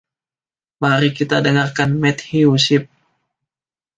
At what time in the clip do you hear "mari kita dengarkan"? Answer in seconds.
0.81-1.89